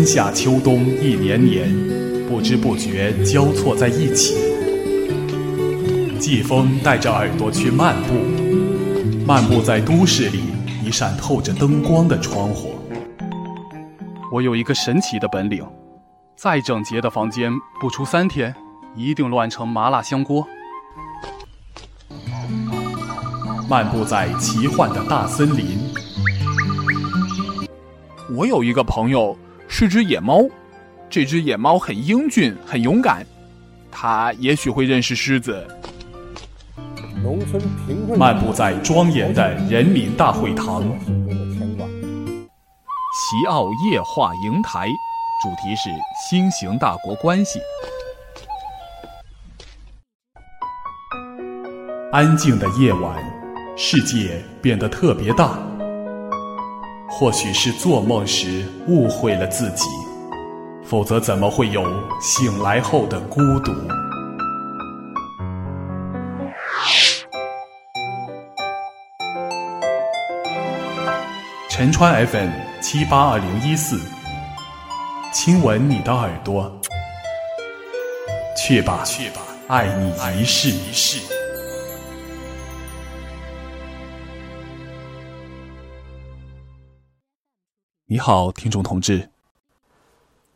[0.00, 1.68] 春夏秋冬一年年，
[2.26, 4.34] 不知不觉交错在一起。
[6.18, 8.14] 季风带着耳朵去漫步，
[9.26, 10.40] 漫步在都市里
[10.82, 12.76] 一扇透着灯光的窗户。
[14.32, 15.62] 我有一个神奇的本领，
[16.34, 18.54] 再整洁的房间，不出三天，
[18.96, 20.48] 一定乱成麻辣香锅。
[23.68, 25.78] 漫步在奇幻的大森林。
[28.34, 29.36] 我有一个朋友
[29.72, 30.46] 是只野猫，
[31.08, 33.24] 这只野猫很英俊，很勇敢，
[33.90, 35.64] 它也许会认识狮子。
[37.22, 38.18] 农村贫困。
[38.18, 40.82] 漫步在庄严的人民大会堂。
[43.12, 44.88] 席奥夜话营台，
[45.40, 45.88] 主题是
[46.28, 47.60] 新型大国关系。
[52.10, 53.16] 安静的夜晚。
[53.76, 55.58] 世界变得特别大，
[57.12, 59.84] 或许是做梦时误会了自己，
[60.84, 61.84] 否则怎么会有
[62.20, 63.72] 醒来后的孤独？
[71.68, 72.50] 陈川 FM
[72.80, 74.00] 七八二零一四，
[75.32, 76.72] 亲吻你的耳朵，
[78.56, 81.39] 去吧，去吧，爱你一世一世。
[88.12, 89.30] 你好，听众同志。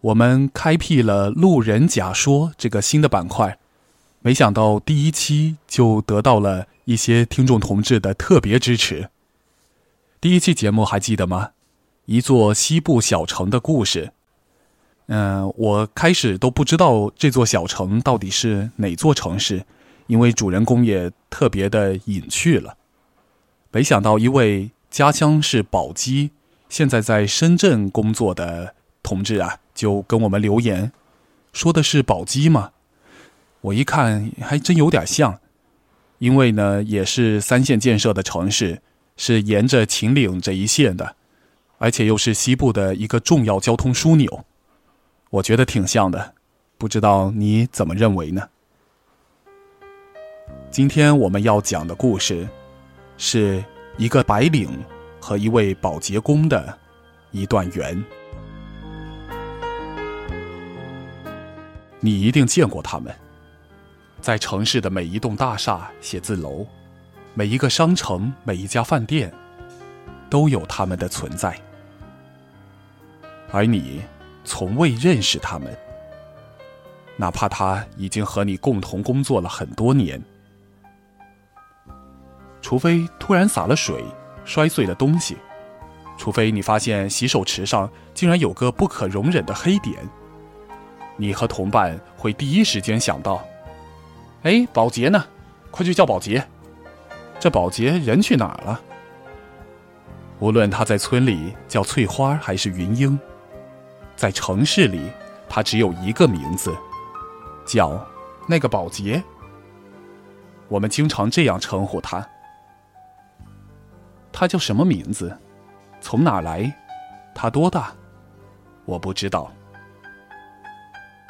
[0.00, 3.60] 我们开辟了“路人甲说”这个新的板块，
[4.22, 9.08] 没想到第一期就得到了一些听众同志的特别支持。
[10.20, 11.50] 第一期节目还记得吗？
[12.06, 14.12] 一座西部小城的故事。
[15.06, 19.64] 嗯，我开始都不知道这座小城到底是哪座城市，
[20.08, 22.77] 因为主人公也特别的隐去了。
[23.70, 26.32] 没想到一位家乡是宝鸡。
[26.68, 30.90] 现在在深圳工作的同志啊，就跟我们留言，
[31.52, 32.72] 说的是宝鸡吗？
[33.60, 35.38] 我一看还真有点像，
[36.19, 38.82] 因为呢也是三线建设的城市，
[39.16, 41.16] 是沿着秦岭这一线的，
[41.78, 44.44] 而且又是西部的一个重要交通枢纽，
[45.30, 46.34] 我觉得挺像的，
[46.76, 48.48] 不知道你怎么认为呢？
[50.70, 52.48] 今天我们要讲的故事，
[53.16, 53.64] 是
[53.97, 54.69] 一个白领。
[55.24, 56.78] 和一位保洁工的
[57.30, 58.04] 一段缘，
[61.98, 63.10] 你一定见过他们。
[64.20, 66.66] 在城市的每一栋大厦、写字楼、
[67.32, 69.32] 每一个商城、每一家饭店，
[70.28, 71.58] 都有他们的存在，
[73.50, 74.02] 而你
[74.44, 75.74] 从未认识他们，
[77.16, 80.22] 哪怕他已经和你共同工作了很多年，
[82.60, 84.04] 除非突然洒了水。
[84.44, 85.37] 摔碎的东西，
[86.16, 89.97] 除非你发现洗手池上竟然有个不可容忍的黑点，
[91.16, 93.43] 你和同伴会第一时间想到：
[94.43, 95.25] 哎，保洁呢？
[95.71, 96.47] 快去叫保洁！
[97.41, 98.81] 这保洁人去哪儿了？
[100.38, 103.19] 无论他在村里叫翠花还是云英，
[104.15, 105.10] 在城市里，
[105.49, 106.72] 他只有一个名字，
[107.66, 108.04] 叫
[108.47, 109.22] 那个保洁。
[110.69, 112.27] 我们经常这样称呼他。
[114.37, 115.39] 他叫什么名字？
[116.00, 116.75] 从哪来？
[117.33, 117.95] 他多大？
[118.84, 119.49] 我不知道。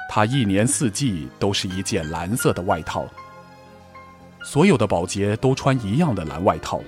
[0.08, 3.04] 他一年四季都是一件蓝色的外套。
[4.42, 6.80] 所有的保洁都穿一样的蓝外套。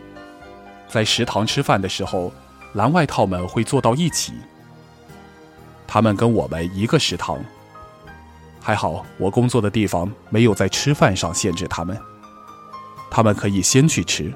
[0.89, 2.33] 在食堂吃饭的时候，
[2.73, 4.33] 蓝外套们会坐到一起。
[5.87, 7.39] 他们跟我们一个食堂。
[8.59, 11.97] 还好我工作的地方没有在吃饭上限制他们。
[13.11, 14.33] 他们可以先去吃。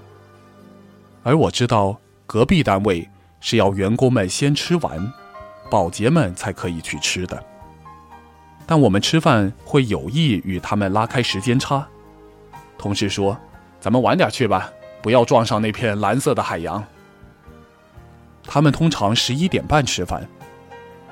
[1.23, 3.09] 而我知道，隔壁单位
[3.41, 5.13] 是要员工们先吃完，
[5.71, 7.43] 保洁们才可以去吃的。
[8.67, 11.87] 但我们吃饭会有意与他们拉开时间差。
[12.79, 13.37] 同事说
[13.81, 14.71] ：“咱们晚点去吧，
[15.03, 16.83] 不要撞上那片蓝色的海洋。”
[18.45, 20.27] 他们通常十一点半吃饭，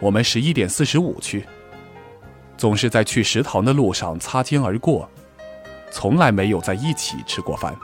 [0.01, 1.45] 我们十一点四十五去，
[2.57, 5.09] 总是在去食堂的路上擦肩而过，
[5.91, 7.77] 从来没有在一起吃过饭。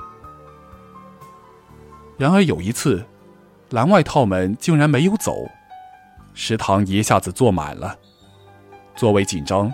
[2.17, 3.05] 然而有一次，
[3.71, 5.51] 蓝外套们竟然没有走，
[6.33, 7.97] 食堂一下子坐满了。
[8.95, 9.73] 座位紧张，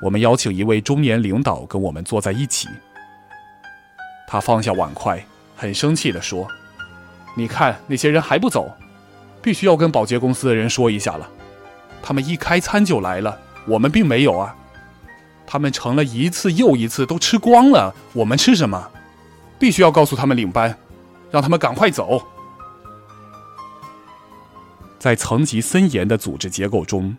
[0.00, 2.68] 我们邀请一位中年领导跟我们坐在一起。
[4.28, 5.20] 他放下碗筷，
[5.56, 6.46] 很生气地说
[7.34, 8.70] ：“你看那些人还不走，
[9.42, 11.28] 必须要跟保洁公司的人说一下了。
[12.00, 14.54] 他们一开餐就来了，我们并没有啊。
[15.44, 18.90] 他们盛了一次又一次都吃光了，我们吃什么？
[19.58, 20.78] 必须要告诉他们领班。”
[21.30, 22.22] 让他们赶快走。
[24.98, 27.16] 在层级森严的组织结构中，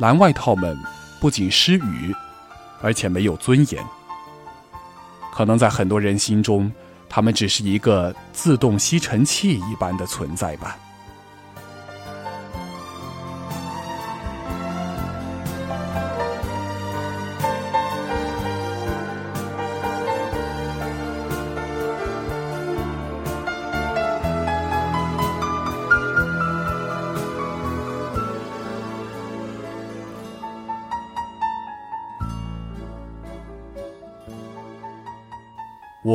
[0.00, 0.76] 蓝外套们
[1.20, 2.14] 不仅失语，
[2.82, 3.84] 而且没有尊严。
[5.32, 6.72] 可能在很多人心中，
[7.08, 10.76] 他们只是一个自动吸尘器一般的存在吧。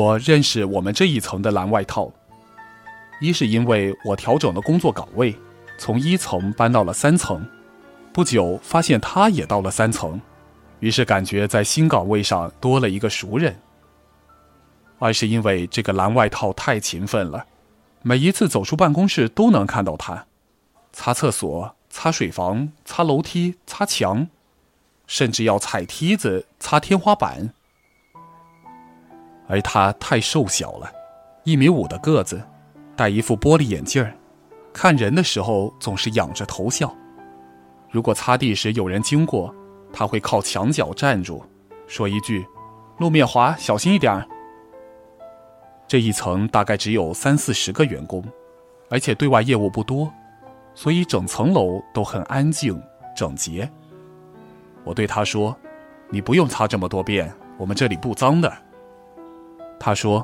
[0.02, 2.12] 我认识我们这一层的蓝外套，
[3.20, 5.36] 一是因为我调整了工作岗位，
[5.78, 7.48] 从一层搬到了三层，
[8.12, 10.20] 不久发现他也到了三层，
[10.80, 13.54] 于是感觉在新岗位上多了一个熟人；
[14.98, 17.46] 二是因为这个蓝外套太勤奋了，
[18.02, 20.26] 每一次走出办公室都能看到他，
[20.92, 24.28] 擦厕所、擦水房、擦楼梯、擦墙，
[25.06, 27.54] 甚至要踩梯子、擦天花板。
[29.52, 30.90] 而他太瘦小了，
[31.44, 32.42] 一米五的个子，
[32.96, 34.14] 戴一副玻璃眼镜儿，
[34.72, 36.96] 看人的时候总是仰着头笑。
[37.90, 39.54] 如果擦地时有人经过，
[39.92, 41.44] 他会靠墙角站住，
[41.86, 42.48] 说一句
[42.98, 44.26] ：“路面滑，小心一点。”
[45.86, 48.24] 这一层大概只有三四十个员工，
[48.90, 50.10] 而且对外业务不多，
[50.74, 52.82] 所以整层楼都很安静
[53.14, 53.70] 整洁。
[54.86, 55.54] 我对他说
[56.10, 58.50] ：“你不用擦这么多遍，我们这里不脏的。”
[59.84, 60.24] 他说：“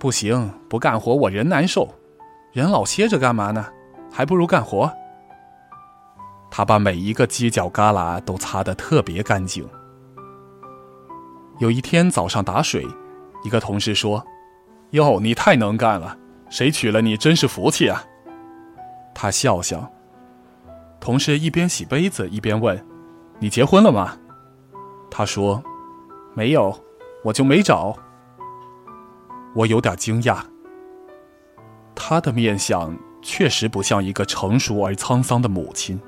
[0.00, 1.86] 不行，不干活我人难受，
[2.52, 3.66] 人老歇着干嘛呢？
[4.10, 4.90] 还不如干活。”
[6.50, 9.68] 他把每一个犄角旮旯都擦得特别干净。
[11.58, 12.86] 有一天早上打水，
[13.44, 14.24] 一个同事说
[14.92, 16.16] ：“哟，你太能干了，
[16.48, 18.02] 谁娶了你真是福气啊！”
[19.14, 19.86] 他笑笑。
[20.98, 22.82] 同事一边洗杯子一边问
[23.38, 24.16] ：“你结婚了吗？”
[25.12, 25.62] 他说
[26.32, 26.74] ：“没有，
[27.22, 27.94] 我就没找。”
[29.54, 30.38] 我有点惊讶，
[31.94, 36.00] 他的面相确实不像一个成熟而沧桑的母亲。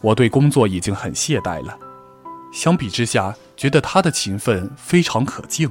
[0.00, 1.78] 我对工作已经很懈怠了，
[2.52, 5.70] 相比之下，觉得他的勤奋非常可敬，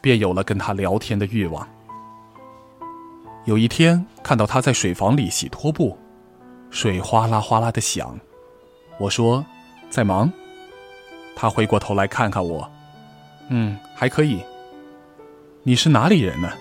[0.00, 1.66] 便有了跟他聊天的欲望。
[3.44, 5.98] 有一天看到他在水房里洗拖布，
[6.70, 8.18] 水哗啦哗啦的响，
[8.98, 9.44] 我说
[9.90, 10.32] ：“在忙。”
[11.34, 12.70] 他回过头来看看我，
[13.48, 14.40] 嗯，还可以。
[15.64, 16.52] 你是哪里人呢？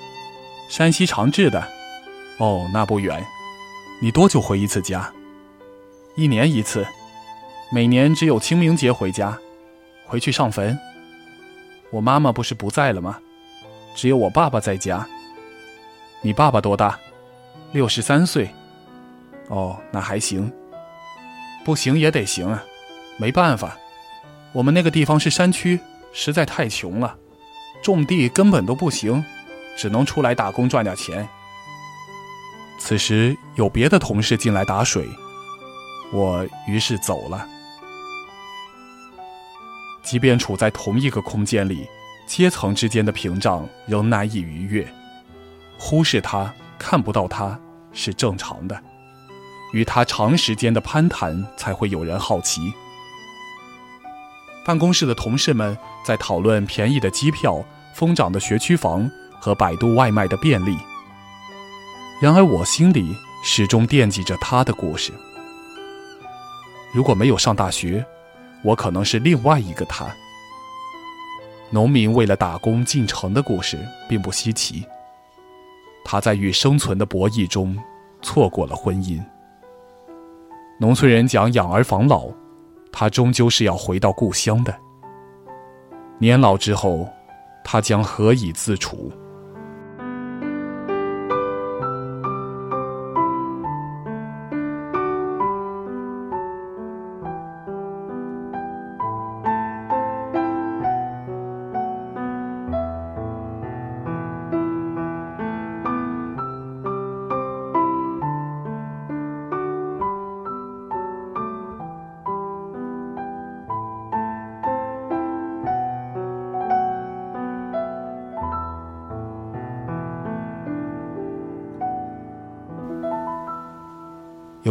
[0.69, 1.67] 山西长治的。
[2.37, 3.25] 哦，那不远。
[3.99, 5.11] 你多久回一次家？
[6.15, 6.85] 一年一次。
[7.71, 9.35] 每年只有清明节回家，
[10.05, 10.77] 回去上坟。
[11.89, 13.17] 我妈妈不是不在了吗？
[13.95, 15.07] 只有我爸爸在家。
[16.21, 16.99] 你爸爸多大？
[17.71, 18.49] 六十三岁。
[19.47, 20.51] 哦，那还行。
[21.65, 22.63] 不行也得行啊，
[23.17, 23.75] 没办法，
[24.51, 25.79] 我们那个地方是山区，
[26.13, 27.15] 实在太穷了。
[27.81, 29.23] 种地根本都不行，
[29.77, 31.27] 只能出来打工赚点钱。
[32.77, 35.07] 此时有别的同事进来打水，
[36.11, 37.47] 我于是走了。
[40.03, 41.87] 即便处在同一个空间里，
[42.25, 44.87] 阶层之间的屏障仍难以逾越。
[45.77, 47.59] 忽视他，看不到他
[47.93, 48.81] 是正常的。
[49.73, 52.73] 与他长时间的攀谈，才会有人好奇。
[54.63, 57.63] 办公室的同事们在讨论便宜的机票、
[57.93, 60.77] 疯涨的学区房和百度外卖的便利。
[62.21, 65.11] 然而，我心里始终惦记着他的故事。
[66.93, 68.05] 如果没有上大学，
[68.63, 70.05] 我可能是另外一个他。
[71.71, 74.85] 农民为了打工进城的故事并不稀奇。
[76.03, 77.77] 他在与生存的博弈中
[78.21, 79.23] 错过了婚姻。
[80.79, 82.27] 农村人讲养儿防老。
[82.91, 84.75] 他终究是要回到故乡的。
[86.19, 87.07] 年老之后，
[87.63, 89.11] 他将何以自处？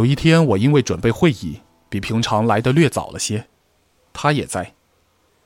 [0.01, 3.45] 有一天，我因为准备会议，比平常来的略早了些。
[4.11, 4.73] 他也在，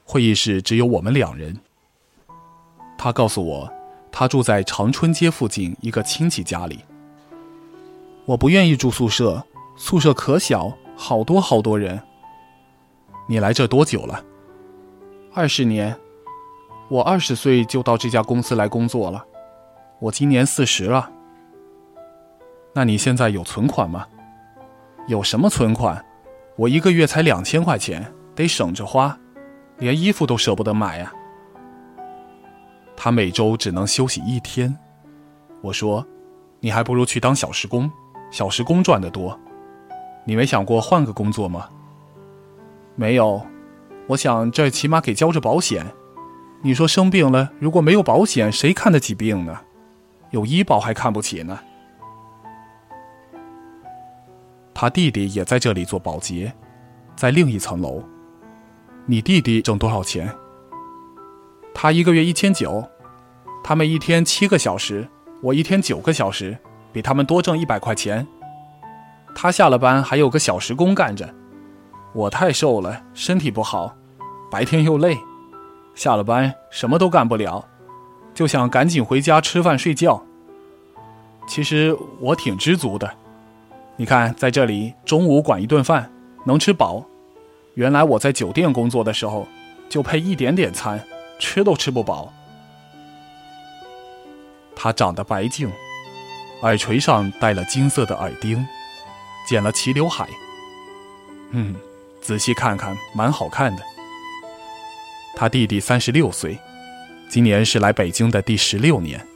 [0.05, 1.59] 会议室只有我们两人。
[2.97, 3.69] 他告诉我，
[4.13, 6.79] 他住在长春街附近一个亲戚家里。
[8.23, 9.45] 我不愿意住宿舍，
[9.75, 12.01] 宿舍可小，好多好多人。
[13.27, 14.23] 你来这多久了？
[15.33, 15.93] 二十年。
[16.87, 19.25] 我二十岁就到这家公司来工作了。
[19.99, 21.11] 我今年四十了。
[22.71, 24.07] 那你现在有存款吗？
[25.07, 26.03] 有什么存款？
[26.55, 29.15] 我一个月才两千块钱，得省着花，
[29.77, 31.13] 连衣服都舍不得买呀。
[32.97, 34.75] 他每周只能休息一天。
[35.61, 36.03] 我说，
[36.59, 37.91] 你还不如去当小时工，
[38.31, 39.39] 小时工赚得多。
[40.23, 41.69] 你没想过换个工作吗？
[42.95, 43.45] 没有，
[44.07, 45.85] 我想这起码给交着保险。
[46.63, 49.59] 你说生病了，如果没有保险，谁看得起病呢？
[50.31, 51.59] 有医保还看不起呢。
[54.77, 56.53] 他弟弟也在这里做保洁，
[57.15, 58.03] 在另一层楼。
[59.05, 60.29] 你弟弟挣多少钱？
[61.73, 62.83] 他一个月一千九，
[63.63, 65.07] 他们一天七个小时，
[65.41, 66.57] 我一天九个小时，
[66.91, 68.27] 比他们多挣一百块钱。
[69.33, 71.33] 他下了班还有个小时工干着，
[72.13, 73.95] 我太瘦了，身体不好，
[74.51, 75.17] 白天又累，
[75.93, 77.65] 下了班什么都干不了，
[78.33, 80.21] 就想赶紧回家吃饭睡觉。
[81.47, 83.09] 其实我挺知足的，
[83.97, 86.11] 你看在这里中午管一顿饭
[86.45, 87.05] 能吃饱，
[87.75, 89.47] 原来我在酒店工作的时候
[89.89, 91.03] 就配一点点餐。
[91.37, 92.31] 吃都吃不饱。
[94.73, 95.69] 他长得白净，
[96.61, 98.65] 耳垂上戴了金色的耳钉，
[99.45, 100.29] 剪了齐刘海。
[101.51, 101.75] 嗯，
[102.21, 103.83] 仔细看看，蛮好看的。
[105.35, 106.57] 他弟弟三十六岁，
[107.27, 109.27] 今年是来北京的第十六年，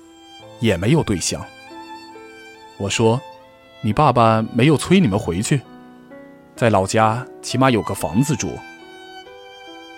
[0.62, 1.46] 也没有对象。
[2.78, 3.20] 我说
[3.82, 5.62] ：“你爸爸没有催你们回去，
[6.56, 8.50] 在老家起码有个房子住。”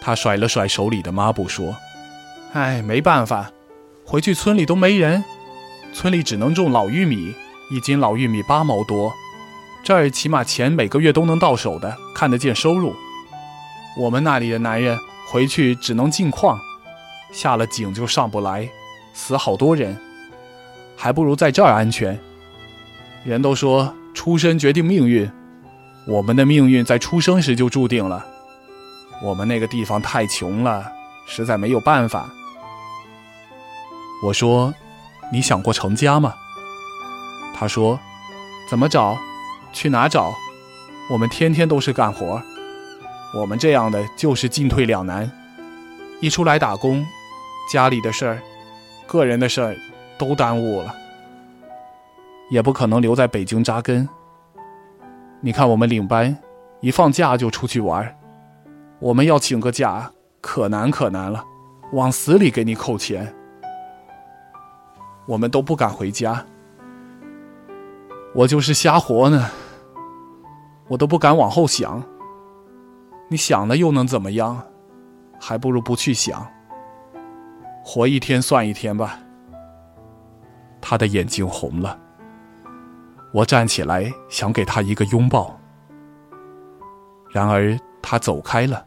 [0.02, 1.76] 他甩了甩手里的抹布说。
[2.54, 3.50] 哎，没办法，
[4.06, 5.24] 回去村里都没人，
[5.94, 7.34] 村里只能种老玉米，
[7.72, 9.14] 一斤老玉米八毛多，
[9.84, 12.94] 这儿起码钱每个月都能到手的，看得见收入。
[13.98, 14.98] 我们那里的男人
[15.28, 16.60] 回去只能进矿，
[17.32, 18.70] 下了井就上不来，
[19.14, 19.98] 死好多人，
[20.98, 22.20] 还不如在这儿安全。
[23.24, 25.30] 人都说出身决定命运，
[26.08, 28.26] 我们的命运在出生时就注定了。
[29.22, 30.84] 我们那个地方太穷了，
[31.28, 32.28] 实在没有办法。
[34.26, 34.74] 我说
[35.32, 36.34] ：“你想过成家吗？”
[37.54, 38.00] 他说
[38.68, 39.18] ：“怎么找？
[39.72, 40.34] 去哪找？
[41.12, 42.42] 我们天天都是干活，
[43.36, 45.32] 我们这样的就是进退两难。
[46.22, 47.06] 一出来打工，
[47.72, 48.42] 家里的事儿、
[49.08, 49.76] 个人的事儿
[50.18, 50.96] 都耽误了，
[52.52, 54.08] 也不可能留在北京扎根。
[55.40, 56.38] 你看我们领班，
[56.82, 58.16] 一放假就出去玩，
[59.00, 61.44] 我们要请个假可难可难了，
[61.94, 63.34] 往死里给你扣钱。”
[65.28, 66.46] 我们都不敢回家，
[68.36, 69.50] 我就是瞎活呢，
[70.90, 72.04] 我都不敢往后想。
[73.30, 74.62] 你想了又能怎么样？
[75.40, 76.46] 还不如不去想，
[77.82, 79.20] 活一天算一天吧。
[80.82, 81.98] 他的眼睛红了，
[83.34, 85.60] 我站起来想给他一个拥抱，
[87.32, 88.86] 然而他走开了，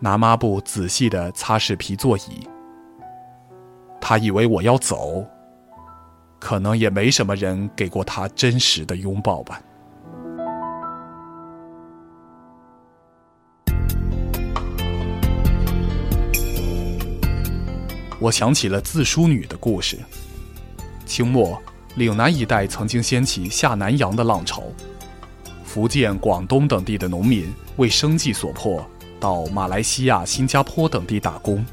[0.00, 2.48] 拿抹布仔细的擦拭皮座椅。
[4.00, 5.24] 他以为我要走。
[6.38, 9.60] 可能也没什么人给过他真实的拥抱吧。
[18.20, 19.98] 我想起了自梳女的故事。
[21.06, 21.60] 清末，
[21.96, 24.62] 岭南一带曾经掀起下南洋的浪潮，
[25.64, 28.88] 福建、广东等地的农民为生计所迫，
[29.18, 31.64] 到马来西亚、新加坡等地打工。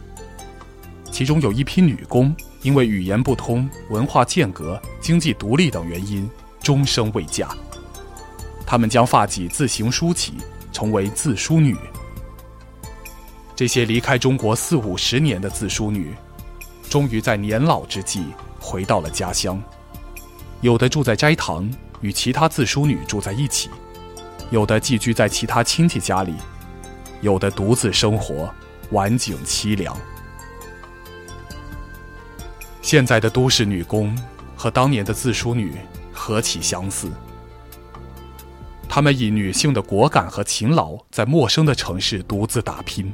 [1.11, 2.35] 其中有一批女工。
[2.63, 6.29] 因为语言不通、文化间隔、经济独立等原因，
[6.61, 7.49] 终生未嫁。
[8.65, 10.35] 他们将发髻自行梳起，
[10.71, 11.75] 成为自梳女。
[13.53, 16.13] 这些离开中国四五十年的自梳女，
[16.89, 18.23] 终于在年老之际
[18.61, 19.61] 回到了家乡。
[20.63, 23.67] 有的住在斋堂，与其他自梳女住在一起；
[24.49, 26.31] 有的寄居在其他亲戚家里；
[27.19, 28.49] 有的独自生活，
[28.91, 29.93] 晚景凄凉。
[32.81, 34.17] 现在的都市女工
[34.55, 35.75] 和当年的自梳女
[36.13, 37.11] 何其相似！
[38.87, 43.11] 她们以女性的果敢和勤劳，在陌生的城市独自打拼，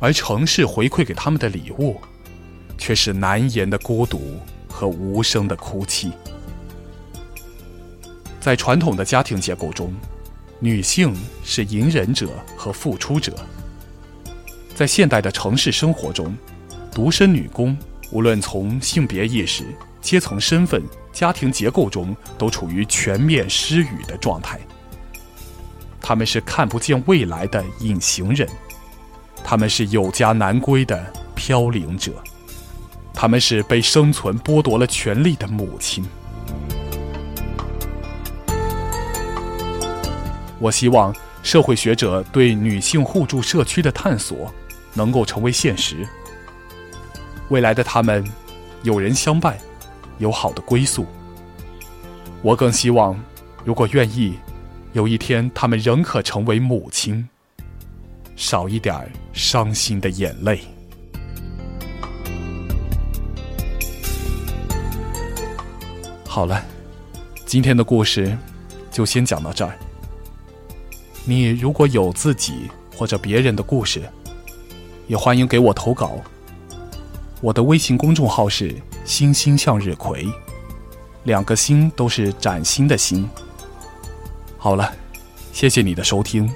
[0.00, 2.00] 而城市回馈给他们的礼物，
[2.78, 6.12] 却是难言的孤独和无声的哭泣。
[8.46, 9.92] 在传统的家庭结构中，
[10.60, 11.12] 女性
[11.42, 13.32] 是隐忍者和付出者；
[14.72, 16.32] 在现代的城市生活中，
[16.92, 17.76] 独身女工。
[18.12, 19.64] 无论从性别意识、
[20.00, 20.80] 阶层身份、
[21.12, 24.60] 家庭结构中，都处于全面失语的状态。
[26.00, 28.48] 他们是看不见未来的隐形人，
[29.42, 32.12] 他们是有家难归的飘零者，
[33.12, 36.06] 他们是被生存剥夺了权利的母亲。
[40.66, 44.52] 我希望社会学者对女性互助社区的探索
[44.94, 46.04] 能够成为现实。
[47.50, 48.24] 未来的他们，
[48.82, 49.56] 有人相伴，
[50.18, 51.06] 有好的归宿。
[52.42, 53.16] 我更希望，
[53.64, 54.36] 如果愿意。
[54.92, 57.28] 有一天，他们仍可成为母亲，
[58.34, 60.60] 少一点伤心的眼泪。
[66.26, 66.60] 好了，
[67.44, 68.36] 今天的故事
[68.90, 69.78] 就先讲到这儿。
[71.28, 74.08] 你如果有自己或者别人的故事，
[75.08, 76.20] 也欢迎给我投稿。
[77.40, 78.72] 我的微信公众号是
[79.04, 80.24] “星星向日葵”，
[81.24, 83.28] 两个“星”都是崭新的“星”。
[84.56, 84.90] 好了，
[85.52, 86.48] 谢谢你的收听。